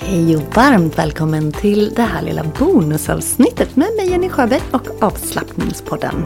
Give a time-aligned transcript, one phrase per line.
[0.00, 6.24] Hej och varmt välkommen till det här lilla bonusavsnittet med mig Jenny Sjöberg och avslappningspodden.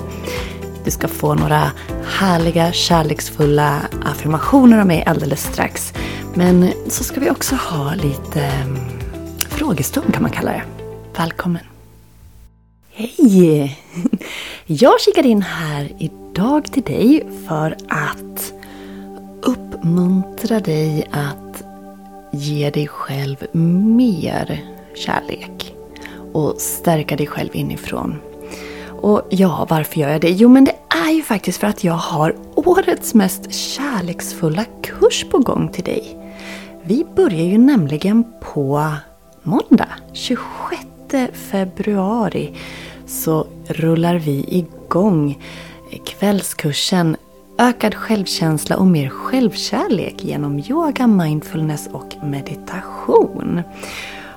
[0.84, 1.72] Du ska få några
[2.04, 5.93] härliga, kärleksfulla affirmationer av mig alldeles strax.
[6.35, 8.77] Men så ska vi också ha lite mm,
[9.48, 10.62] frågestund kan man kalla det.
[11.16, 11.62] Välkommen!
[12.93, 13.79] Hej!
[14.66, 18.52] Jag kikar in här idag till dig för att
[19.43, 21.50] uppmuntra dig att
[22.32, 25.75] ge dig själv mer kärlek
[26.32, 28.21] och stärka dig själv inifrån.
[29.02, 30.30] Och ja, varför gör jag det?
[30.30, 35.38] Jo, men det är ju faktiskt för att jag har årets mest kärleksfulla kurs på
[35.38, 36.16] gång till dig.
[36.83, 38.94] Vi börjar ju nämligen på
[39.42, 40.83] måndag, 26
[41.33, 42.55] februari,
[43.06, 45.42] så rullar vi igång
[46.06, 47.16] kvällskursen
[47.61, 53.62] Ökad självkänsla och mer självkärlek genom yoga, mindfulness och meditation.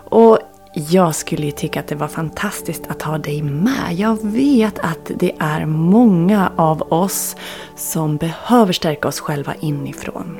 [0.09, 0.39] Och
[0.73, 3.93] jag skulle ju tycka att det var fantastiskt att ha dig med.
[3.95, 7.35] Jag vet att det är många av oss
[7.75, 10.37] som behöver stärka oss själva inifrån.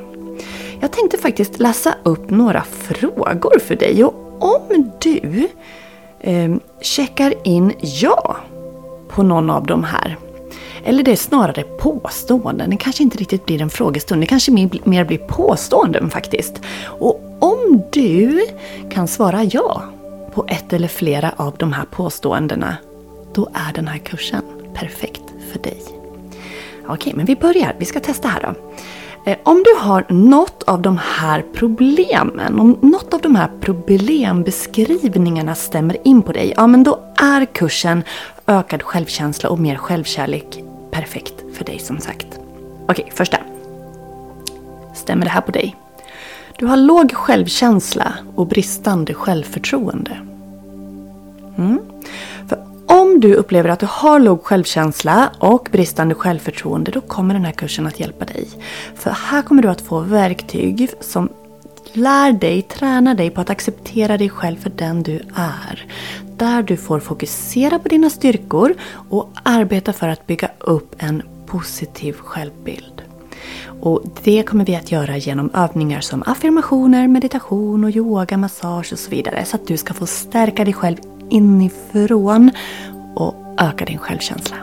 [0.80, 5.48] Jag tänkte faktiskt läsa upp några frågor för dig och om du
[6.20, 8.36] eh, checkar in ja
[9.08, 10.16] på någon av de här
[10.84, 12.70] eller det är snarare påståenden.
[12.70, 14.22] Det kanske inte riktigt blir en frågestund.
[14.22, 14.52] Det kanske
[14.84, 16.60] mer blir påståenden faktiskt.
[16.84, 18.46] Och om du
[18.90, 19.82] kan svara ja
[20.34, 22.76] på ett eller flera av de här påståendena,
[23.34, 24.42] då är den här kursen
[24.74, 25.82] perfekt för dig.
[26.86, 27.74] Okej, men vi börjar.
[27.78, 28.54] Vi ska testa här då.
[29.26, 35.54] Eh, om du har något av de här problemen, om något av de här problembeskrivningarna
[35.54, 38.02] stämmer in på dig, ja men då är kursen
[38.46, 42.26] Ökad självkänsla och mer självkärlek perfekt för dig som sagt.
[42.88, 43.38] Okej, första.
[44.94, 45.76] Stämmer det här på dig?
[46.58, 50.18] Du har låg självkänsla och bristande självförtroende.
[51.58, 51.80] Mm.
[52.48, 57.44] För om du upplever att du har låg självkänsla och bristande självförtroende då kommer den
[57.44, 58.48] här kursen att hjälpa dig.
[58.94, 61.28] För här kommer du att få verktyg som
[61.92, 65.86] lär dig, tränar dig på att acceptera dig själv för den du är
[66.36, 68.74] där du får fokusera på dina styrkor
[69.10, 73.02] och arbeta för att bygga upp en positiv självbild.
[73.80, 78.98] Och Det kommer vi att göra genom övningar som affirmationer, meditation och yoga, massage och
[78.98, 79.44] så vidare.
[79.44, 80.96] Så att du ska få stärka dig själv
[81.30, 82.50] inifrån
[83.14, 84.56] och öka din självkänsla.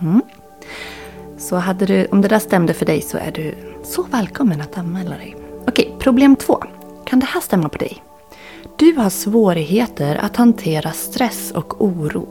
[0.00, 0.22] Mm.
[1.38, 3.54] Så hade du, om det där stämde för dig så är du
[3.84, 5.36] så välkommen att anmäla dig.
[5.66, 6.62] Okej, problem två.
[7.04, 8.02] Kan det här stämma på dig?
[8.80, 12.28] Du har svårigheter att hantera stress och oro.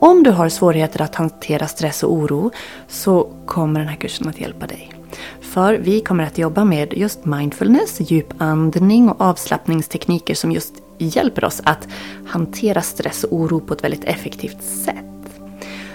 [0.00, 2.50] Om du har svårigheter att hantera stress och oro
[2.88, 4.92] så kommer den här kursen att hjälpa dig.
[5.40, 11.62] För vi kommer att jobba med just mindfulness, djupandning och avslappningstekniker som just hjälper oss
[11.64, 11.88] att
[12.26, 15.04] hantera stress och oro på ett väldigt effektivt sätt.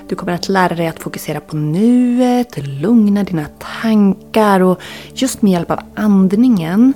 [0.10, 3.46] Du kommer att lära dig att fokusera på nuet, lugna dina
[3.82, 4.82] tankar och
[5.14, 6.94] just med hjälp av andningen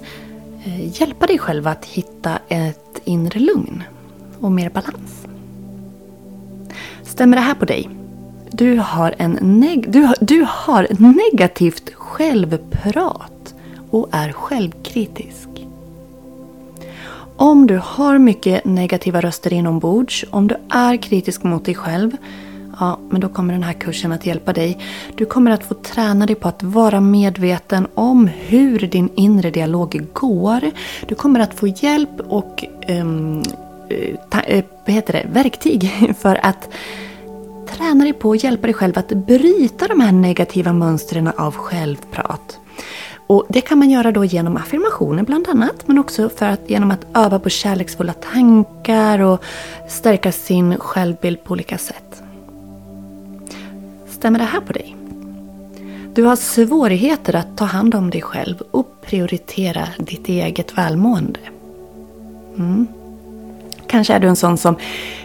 [0.65, 3.83] Eh, hjälpa dig själv att hitta ett inre lugn
[4.39, 5.27] och mer balans.
[7.03, 7.89] Stämmer det här på dig?
[8.51, 10.87] Du har, en neg du har, du har
[11.31, 13.53] negativt självprat
[13.89, 15.47] och är självkritisk.
[17.35, 22.17] Om du har mycket negativa röster inombords, om du är kritisk mot dig själv
[22.81, 24.77] Ja, men då kommer den här kursen att hjälpa dig.
[25.15, 30.07] Du kommer att få träna dig på att vara medveten om hur din inre dialog
[30.13, 30.71] går.
[31.07, 33.43] Du kommer att få hjälp och um,
[34.29, 36.69] ta, eh, vad heter det, verktyg för att
[37.69, 42.59] träna dig på att hjälpa dig själv att bryta de här negativa mönstren av självprat.
[43.27, 46.91] Och Det kan man göra då genom affirmationer bland annat, men också för att, genom
[46.91, 49.43] att öva på kärleksfulla tankar och
[49.87, 52.23] stärka sin självbild på olika sätt.
[54.21, 54.95] Stämmer det här på dig?
[56.13, 61.39] Du har svårigheter att ta hand om dig själv och prioritera ditt eget välmående.
[62.57, 62.87] Mm.
[63.87, 64.75] Kanske är du en sån som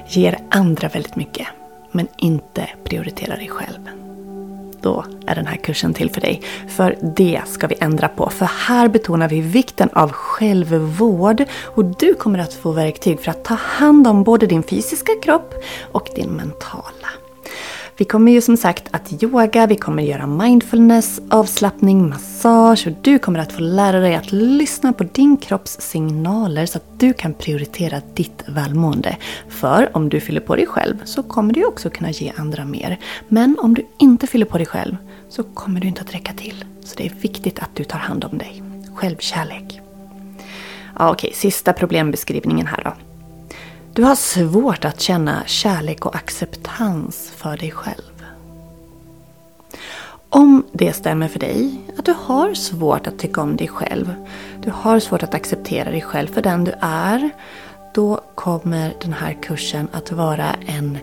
[0.08, 1.46] ger andra väldigt mycket,
[1.92, 3.88] men inte prioriterar dig själv.
[4.80, 6.42] Då är den här kursen till för dig.
[6.68, 8.30] För det ska vi ändra på.
[8.30, 11.44] För här betonar vi vikten av självvård.
[11.64, 15.54] Och du kommer att få verktyg för att ta hand om både din fysiska kropp
[15.92, 17.08] och din mentala.
[17.98, 23.18] Vi kommer ju som sagt att yoga, vi kommer göra mindfulness, avslappning, massage och du
[23.18, 27.34] kommer att få lära dig att lyssna på din kropps signaler så att du kan
[27.34, 29.16] prioritera ditt välmående.
[29.48, 32.98] För om du fyller på dig själv så kommer du också kunna ge andra mer.
[33.28, 34.96] Men om du inte fyller på dig själv
[35.28, 36.64] så kommer du inte att räcka till.
[36.84, 38.62] Så det är viktigt att du tar hand om dig.
[38.94, 39.80] Självkärlek.
[40.98, 42.92] Ja, okej, sista problembeskrivningen här då.
[43.96, 48.24] Du har svårt att känna kärlek och acceptans för dig själv.
[50.28, 54.14] Om det stämmer för dig, att du har svårt att tycka om dig själv,
[54.62, 57.30] du har svårt att acceptera dig själv för den du är,
[57.94, 60.98] då kommer den här kursen att vara en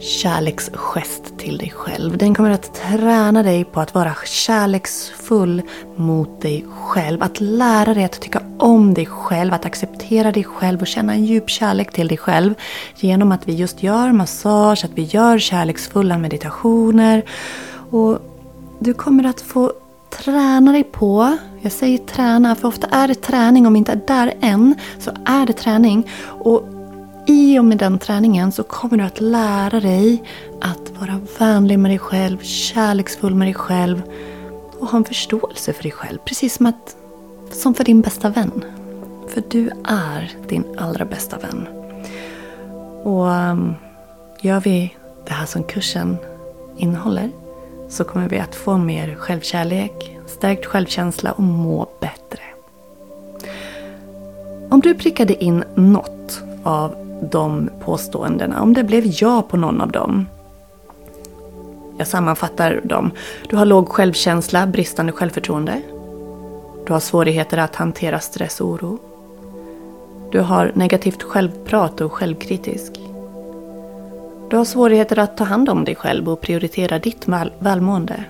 [0.00, 2.18] kärleksgest till dig själv.
[2.18, 5.62] Den kommer att träna dig på att vara kärleksfull
[5.96, 7.22] mot dig själv.
[7.22, 11.24] Att lära dig att tycka om dig själv, att acceptera dig själv och känna en
[11.24, 12.54] djup kärlek till dig själv.
[12.96, 17.22] Genom att vi just gör massage, att vi gör kärleksfulla meditationer.
[17.90, 18.18] Och
[18.78, 19.72] du kommer att få
[20.10, 24.00] träna dig på, jag säger träna för ofta är det träning, om vi inte är
[24.06, 26.10] där än så är det träning.
[26.24, 26.79] Och
[27.30, 30.22] i och med den träningen så kommer du att lära dig
[30.60, 34.02] att vara vänlig med dig själv, kärleksfull med dig själv
[34.78, 36.18] och ha en förståelse för dig själv.
[36.24, 36.96] Precis som, att,
[37.50, 38.64] som för din bästa vän.
[39.28, 41.68] För du är din allra bästa vän.
[43.02, 43.74] Och um,
[44.40, 44.96] gör vi
[45.26, 46.16] det här som kursen
[46.76, 47.30] innehåller
[47.88, 52.42] så kommer vi att få mer självkärlek, stärkt självkänsla och må bättre.
[54.70, 59.92] Om du prickade in något av de påståendena, om det blev ja på någon av
[59.92, 60.26] dem.
[61.98, 63.10] Jag sammanfattar dem.
[63.48, 65.82] Du har låg självkänsla, bristande självförtroende.
[66.86, 68.98] Du har svårigheter att hantera stress och oro.
[70.32, 72.92] Du har negativt självprat och självkritisk.
[74.50, 78.24] Du har svårigheter att ta hand om dig själv och prioritera ditt väl välmående.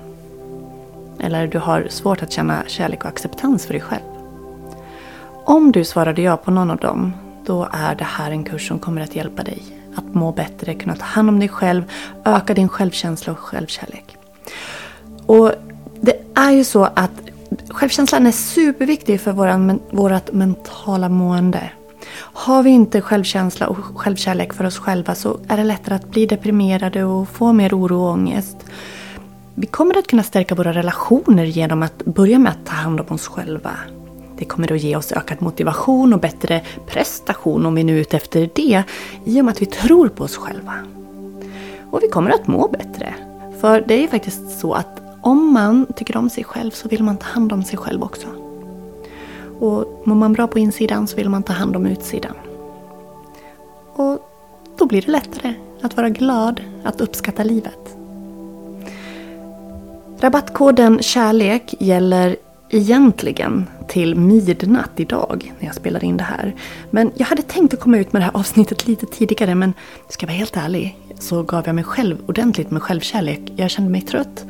[1.19, 4.03] Eller du har svårt att känna kärlek och acceptans för dig själv.
[5.45, 7.13] Om du svarade ja på någon av dem,
[7.51, 9.63] då är det här en kurs som kommer att hjälpa dig
[9.97, 11.83] att må bättre, kunna ta hand om dig själv,
[12.25, 14.17] öka din självkänsla och självkärlek.
[15.27, 15.53] Och
[16.01, 17.11] det är ju så att
[17.69, 21.71] självkänslan är superviktig för våran, vårat mentala mående.
[22.17, 26.27] Har vi inte självkänsla och självkärlek för oss själva så är det lättare att bli
[26.27, 28.57] deprimerade och få mer oro och ångest.
[29.55, 33.15] Vi kommer att kunna stärka våra relationer genom att börja med att ta hand om
[33.15, 33.71] oss själva.
[34.41, 38.17] Det kommer att ge oss ökad motivation och bättre prestation om vi nu är ute
[38.17, 38.83] efter det,
[39.25, 40.75] i och med att vi tror på oss själva.
[41.91, 43.15] Och vi kommer att må bättre.
[43.61, 47.17] För det är faktiskt så att om man tycker om sig själv så vill man
[47.17, 48.29] ta hand om sig själv också.
[49.59, 52.35] Och mår man bra på insidan så vill man ta hand om utsidan.
[53.93, 54.19] Och
[54.79, 57.97] då blir det lättare att vara glad, att uppskatta livet.
[60.21, 62.37] Rabattkoden KÄRLEK gäller
[62.71, 66.55] egentligen till midnatt idag när jag spelar in det här.
[66.91, 69.73] Men jag hade tänkt att komma ut med det här avsnittet lite tidigare men
[70.09, 73.41] ska jag vara helt ärlig så gav jag mig själv ordentligt med självkärlek.
[73.57, 74.45] Jag kände mig trött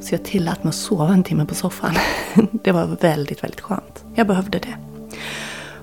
[0.00, 1.94] så jag tillät mig att sova en timme på soffan.
[2.52, 4.04] Det var väldigt, väldigt skönt.
[4.14, 4.76] Jag behövde det.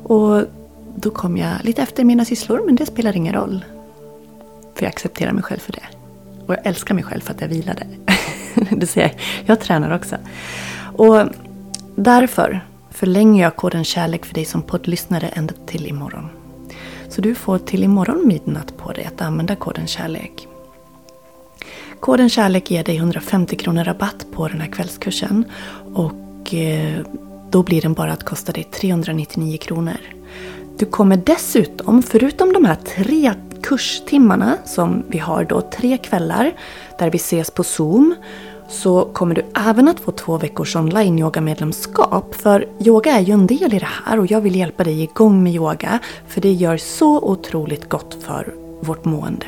[0.03, 0.43] Och
[0.95, 3.65] då kom jag lite efter mina sysslor, men det spelar ingen roll.
[4.75, 5.85] För jag accepterar mig själv för det.
[6.45, 7.87] Och jag älskar mig själv för att jag vilade.
[8.71, 9.11] Det ser jag.
[9.45, 10.15] Jag tränar också.
[10.95, 11.29] Och
[11.95, 12.63] därför
[12.97, 16.29] förlänger jag koden kärlek för dig som poddlyssnare ända till imorgon.
[17.09, 20.47] Så du får till imorgon midnatt på dig att använda koden kärlek.
[21.99, 25.45] Koden kärlek ger dig 150 kronor rabatt på den här kvällskursen.
[25.93, 26.99] Och eh,
[27.49, 29.97] då blir den bara att kosta dig 399 kronor.
[30.77, 33.33] Du kommer dessutom, förutom de här tre
[33.63, 36.53] kurstimmarna som vi har då, tre kvällar
[36.99, 38.15] där vi ses på Zoom,
[38.69, 42.35] så kommer du även att få två veckors online yogamedlemskap.
[42.35, 45.43] För yoga är ju en del i det här och jag vill hjälpa dig igång
[45.43, 49.47] med yoga för det gör så otroligt gott för vårt mående.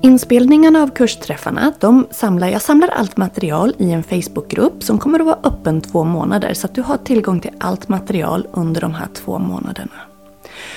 [0.00, 5.26] Inspelningarna av kursträffarna, de samlar, jag samlar allt material i en Facebookgrupp som kommer att
[5.26, 9.08] vara öppen två månader så att du har tillgång till allt material under de här
[9.14, 10.00] två månaderna.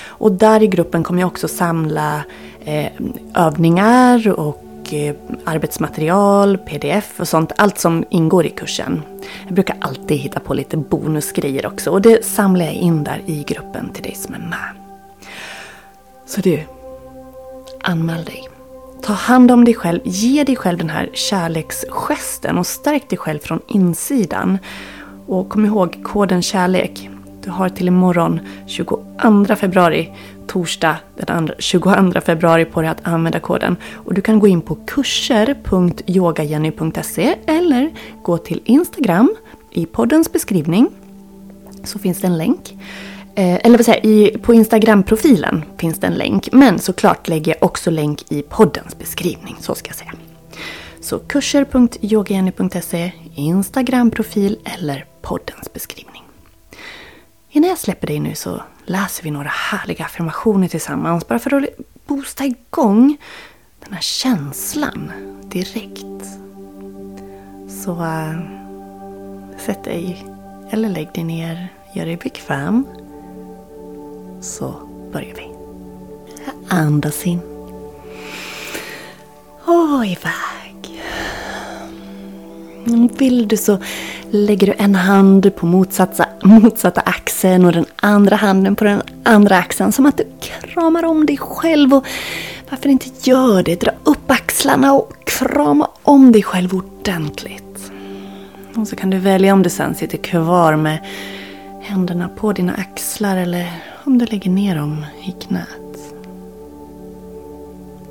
[0.06, 2.24] Och där i gruppen kommer jag också samla
[2.64, 2.92] eh,
[3.34, 5.14] övningar och och eh,
[5.44, 7.52] arbetsmaterial, pdf och sånt.
[7.56, 9.02] Allt som ingår i kursen.
[9.44, 13.44] Jag brukar alltid hitta på lite bonusgrejer också och det samlar jag in där i
[13.48, 14.68] gruppen till dig som är med.
[16.26, 16.60] Så du,
[17.82, 18.48] anmäl dig.
[19.02, 23.38] Ta hand om dig själv, ge dig själv den här kärleksgesten och stärk dig själv
[23.38, 24.58] från insidan.
[25.26, 27.10] Och kom ihåg koden kärlek.
[27.46, 30.12] Du har till imorgon 22 februari,
[30.46, 33.76] torsdag den 22 februari på dig att använda koden.
[33.94, 37.90] Och du kan gå in på kurser.yogajenny.se eller
[38.22, 39.36] gå till Instagram
[39.70, 40.88] i poddens beskrivning
[41.84, 42.72] så finns det en länk.
[43.34, 46.48] Eh, eller vad säger i, på Instagram-profilen finns det en länk.
[46.52, 50.12] Men såklart lägger jag också länk i poddens beskrivning, så ska jag säga.
[51.00, 56.15] Så kurser.yogajenny.se, Instagram-profil eller poddens beskrivning
[57.56, 61.28] innan jag släpper dig nu så läser vi några härliga affirmationer tillsammans.
[61.28, 61.68] Bara för att
[62.06, 63.16] boosta igång
[63.84, 66.26] den här känslan direkt.
[67.84, 68.38] Så äh,
[69.58, 70.26] sätt dig
[70.70, 72.86] eller lägg dig ner, gör dig bekväm.
[74.40, 74.74] Så
[75.12, 75.50] börjar vi.
[76.68, 77.40] Andas in.
[79.64, 81.02] Och iväg.
[83.18, 83.78] Vill du så
[84.30, 89.58] lägger du en hand på motsatta, motsatta axeln och den andra handen på den andra
[89.58, 89.92] axeln.
[89.92, 91.94] Som att du kramar om dig själv.
[91.94, 92.06] Och
[92.70, 93.80] varför inte gör det?
[93.80, 97.92] Dra upp axlarna och krama om dig själv ordentligt.
[98.76, 100.98] Och så kan du välja om du sen sitter kvar med
[101.82, 103.72] händerna på dina axlar eller
[104.04, 106.14] om du lägger ner dem i knät.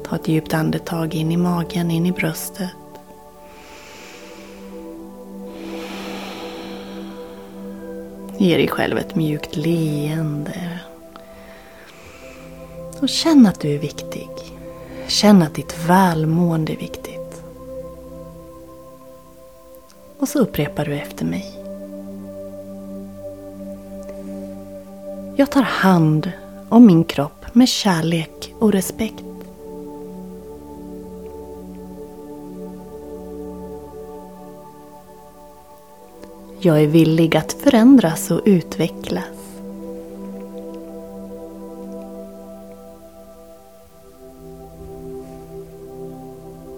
[0.10, 2.70] Ta ett djupt andetag in i magen, in i bröstet.
[8.38, 10.80] Ge dig själv ett mjukt leende.
[13.02, 14.30] Och känn att du är viktig.
[15.08, 17.42] Känn att ditt välmående är viktigt.
[20.20, 21.52] Och så upprepar du efter mig.
[25.36, 26.32] Jag tar hand
[26.70, 29.35] om min kropp med kärlek och respekt.
[36.66, 39.24] Jag är villig att förändras och utvecklas.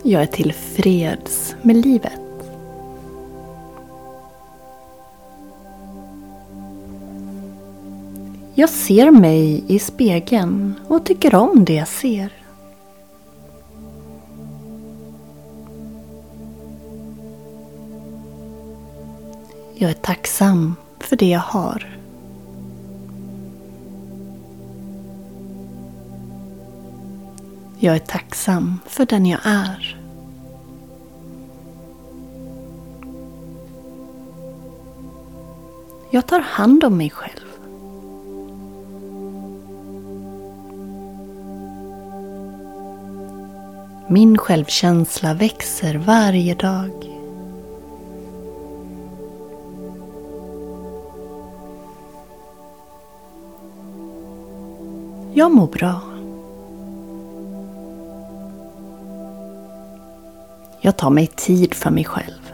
[0.03, 2.11] Jag är tillfreds med livet.
[8.55, 12.36] Jag ser mig i spegeln och tycker om det jag ser.
[19.79, 21.97] Jag är tacksam för det jag har.
[27.79, 29.97] Jag är tacksam för den jag är.
[36.11, 37.47] Jag tar hand om mig själv.
[44.07, 47.06] Min självkänsla växer varje dag.
[55.37, 56.01] Jag mår bra.
[60.81, 62.53] Jag tar mig tid för mig själv.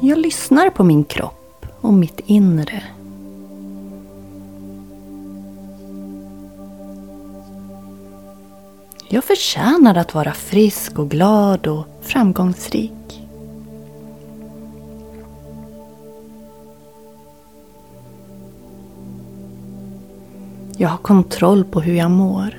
[0.00, 2.82] Jag lyssnar på min kropp och mitt inre.
[9.08, 13.25] Jag förtjänar att vara frisk och glad och framgångsrik.
[20.86, 22.54] Jag har kontroll på hur jag mår.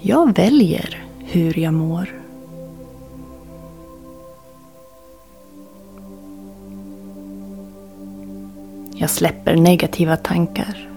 [0.00, 2.08] Jag väljer hur jag mår.
[8.94, 10.88] Jag släpper negativa tankar.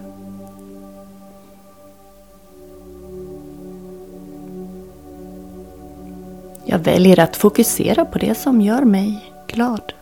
[6.64, 9.95] Jag väljer att fokusera på det som gör mig glad.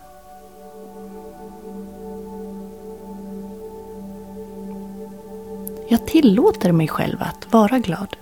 [5.94, 8.16] Jag tillåter mig själv att vara glad.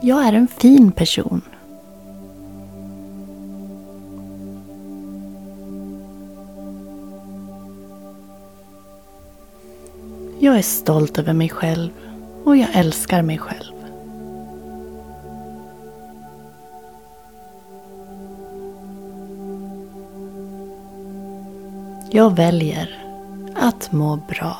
[0.00, 1.42] Jag är en fin person.
[10.38, 11.90] Jag är stolt över mig själv
[12.44, 13.73] och jag älskar mig själv.
[22.14, 23.04] Jag väljer
[23.54, 24.56] att må bra.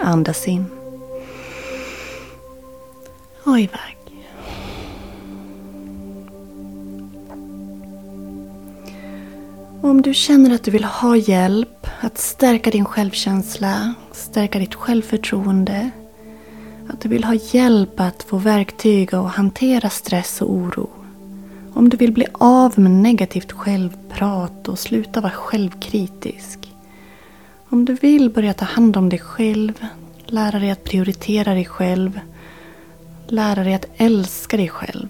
[0.00, 0.66] Andas in.
[3.44, 3.98] Och iväg.
[9.82, 15.90] Om du känner att du vill ha hjälp att stärka din självkänsla, stärka ditt självförtroende,
[16.88, 20.99] att du vill ha hjälp att få verktyg att hantera stress och oro
[21.74, 26.74] om du vill bli av med negativt självprat och sluta vara självkritisk.
[27.68, 29.86] Om du vill börja ta hand om dig själv,
[30.26, 32.20] lära dig att prioritera dig själv,
[33.26, 35.08] lära dig att älska dig själv.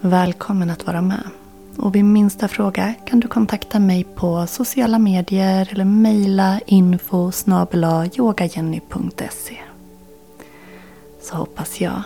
[0.00, 1.30] Välkommen att vara med.
[1.76, 7.32] Och vid minsta fråga kan du kontakta mig på sociala medier eller mejla info
[8.18, 9.65] yogajenny.se
[11.26, 12.02] så hoppas jag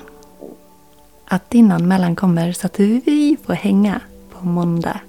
[1.25, 4.01] att din anmälan kommer så att vi får hänga
[4.31, 5.01] på måndag.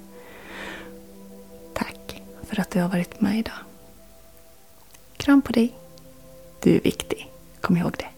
[1.72, 3.54] Tack för att du har varit med idag.
[5.16, 5.72] Kram på dig.
[6.62, 7.30] Du är viktig.
[7.60, 8.08] Kom ihåg det.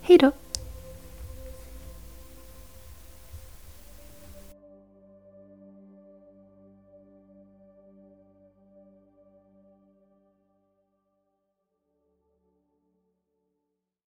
[0.00, 0.30] Hejdå!